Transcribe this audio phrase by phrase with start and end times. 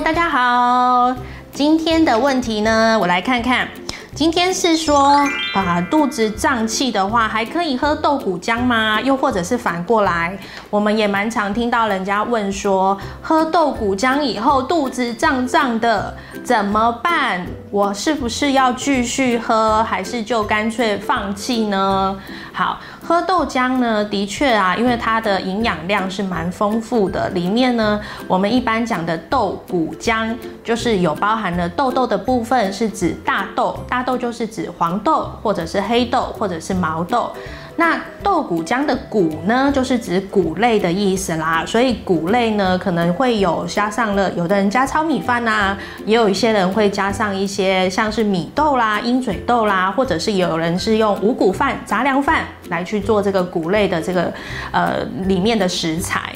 [0.00, 1.14] 大家好。
[1.52, 3.68] 今天的问题呢，我来看看。
[4.12, 9.00] 今天是说，啊，肚子胀气的话，还可以喝豆谷浆吗？
[9.00, 10.36] 又或者是反过来，
[10.70, 17.44] 我们也蛮常听到人家问说，喝豆谷浆以后肚子胀胀的，怎么办？
[17.72, 22.16] 我是不是要继续喝，还是就干脆放弃呢？
[22.52, 37.30] 好，喝豆浆呢，的确啊，因为它的营养量是蛮丰富的，里面呢，我们一般讲的豆谷浆，就是有包含了豆豆的部分，是指大豆，大豆就是指黄豆或者是黑豆或者是毛豆。
[37.76, 54.32] 那豆谷浆的谷呢，就是指谷类的意思啦，所以谷类呢可能会有加上了，有的人加糙米饭呐，也有一些人会加上一些像是米豆啦、鹰嘴豆啦，或者是有人是用五谷饭、杂粮饭来去做这个谷类的这个
[54.70, 56.32] 呃里面的食材。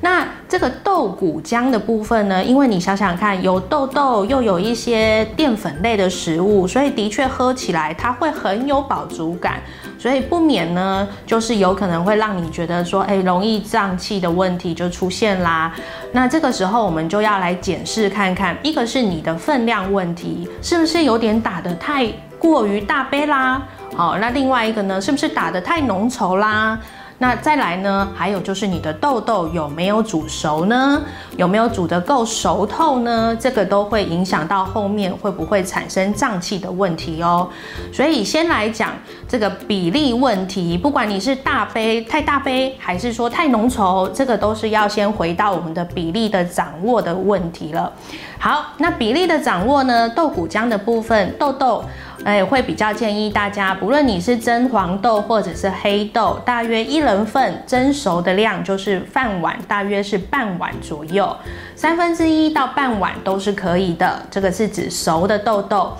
[0.00, 2.44] 那这个豆谷浆的部分呢？
[2.44, 9.60] 因为你想想看，有豆豆又有一些淀粉类的食物，所以的确喝起来它会很有饱足感，
[9.98, 15.74] 所以不免呢，就是有可能会让你觉得说，哎，容易胀气的问题就出现啦。
[16.12, 22.06] 那这个时候我们就要来检视看看，一个是你的分量问题，是不是有点打得太
[22.38, 23.62] 过于大杯啦？
[23.96, 26.78] 好，那另外一个呢，是不是打得太浓稠啦？
[27.18, 28.06] 那再来呢？
[28.14, 31.00] 还有就是你的豆豆有没有煮熟呢？
[31.38, 33.34] 有没有煮得够熟透呢？
[33.40, 37.48] 这个都会影响到后面会不会产生胀气的问题哦。
[37.90, 38.92] 所以先来讲
[39.26, 47.90] 这个比例问题，不管你是大杯太大杯，还是说太浓稠，这个都是要先回到我们的比例的掌握的问题了。
[48.38, 50.06] 好，那比例的掌握呢？
[50.10, 51.82] 豆谷浆的部分，豆豆。
[52.24, 61.36] 哎，会比较建议大家，不论你是蒸黄豆或者是黑豆，大约一人份蒸熟的量就是饭碗，大约是半碗左右，
[61.76, 64.20] 三分之一到半碗都是可以的。
[64.28, 65.96] 这个是指熟的豆豆。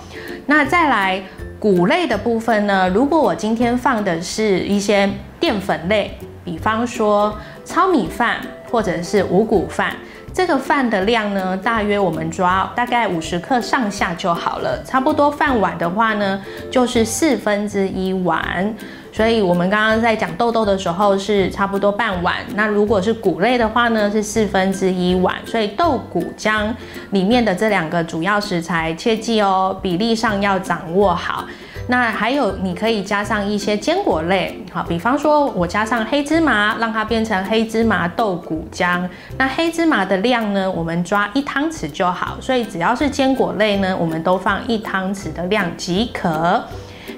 [0.47, 1.23] 那再来
[1.57, 2.89] 谷类的部分呢？
[2.89, 5.09] 如果我今天放的是一些
[5.39, 6.11] 淀粉类，
[6.43, 9.95] 比方说糙米饭或者是五谷饭。
[10.37, 14.79] 这个饭的量呢，大约我们抓大概五十克上下就好了。
[14.83, 16.39] 差不多饭碗的话呢，
[16.69, 18.71] 就是四分之一碗。
[19.11, 22.35] 所以我们刚刚在讲豆豆的时候是差不多半碗。
[22.53, 25.35] 那如果是谷类的话呢，是四分之一碗。
[25.43, 26.71] 所以豆谷浆
[27.09, 31.47] 里面的这两个主要食材，切记哦，比例上要掌握好。
[31.89, 39.07] 那还有，你可以加上一些坚果类，好，比方说我加上黑芝麻，让它变成黑芝麻豆谷浆。
[39.37, 42.37] 那黑芝麻的量呢，我们抓一汤匙就好。
[42.41, 46.61] 所以只要是坚果类呢，我们都放一汤匙的量即可。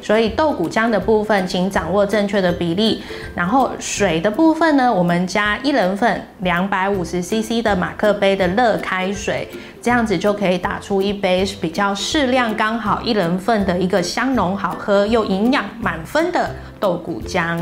[0.01, 3.03] 所以豆谷浆的部分，请掌握正确的比例。
[3.35, 9.47] 然后水的部分呢，我们加一人份两百五十 CC 的马克杯的热开水，
[9.81, 16.49] 这样子就可以打出一杯比较适量、刚好一人份的一个香浓好喝又营养满分的
[16.79, 17.59] 豆谷浆。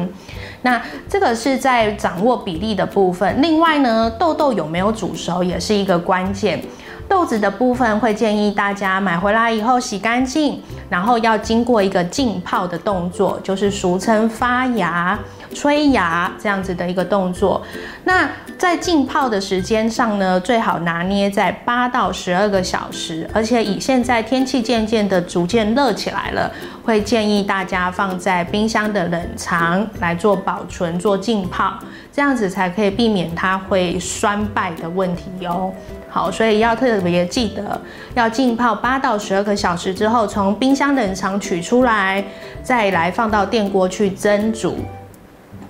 [0.61, 3.41] 那这个是在掌握比例的部分。
[3.41, 6.61] 另外呢，豆豆有没有煮熟也是一个关键。
[7.09, 15.17] 豆子的部分会建议大家买回来以后洗干净，然后要经过一个浸泡的动作，就是俗称发芽、
[15.53, 17.61] 催芽这样子的一个动作。
[18.03, 26.51] 那在浸泡的时间上呢，最好拿捏在八到十二个小时，而且以现在天气渐渐的逐渐热起来了，
[26.83, 31.73] 会建议大家放在冰箱的冷藏来做保存、做浸泡，
[32.11, 35.71] 这样子才可以避免它会酸败的问题哦。
[36.09, 37.79] 好，所以要特别记得，
[38.15, 42.23] 要浸泡八到十二个小时之后，从冰箱冷藏取出来，
[42.63, 44.77] 再来放到电锅去蒸煮。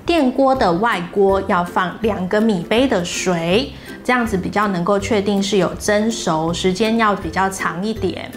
[0.07, 3.73] 电锅的外锅要放两个米杯的水，
[4.06, 8.31] 这样子比较能够确定是有蒸熟，时间要比较长一点。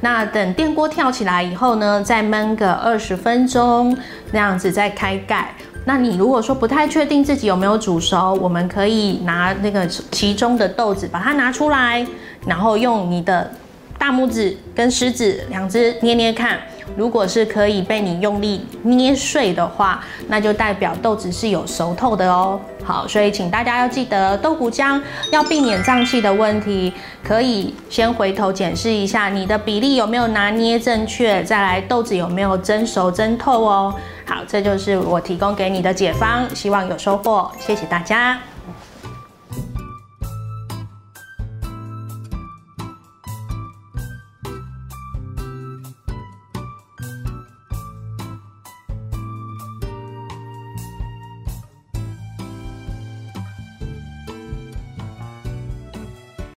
[0.00, 3.94] 那等电锅跳起来以后呢，再焖个二十分钟，
[4.32, 5.54] 那样子再开盖。
[5.84, 12.06] 那你如果说不太确定自己有没有煮熟，我们可以拿那个其中的豆子把它拿出来，
[12.46, 13.50] 然后用你的
[13.98, 16.58] 大拇指跟食指两只捏捏看，
[16.96, 22.60] 如果是可以被你用力捏碎的话，那就代表豆子是有熟透的哦。
[22.82, 25.00] 好，所以请大家要记得豆谷浆
[25.30, 26.92] 要避免胀气的问题，
[27.22, 33.94] 可以先回头检视一下你的比例有没有拿捏正确，再来豆子有没有蒸熟蒸透哦。
[34.26, 38.38] 好，这就是我提供给你的解方，希望有收获，谢谢大家。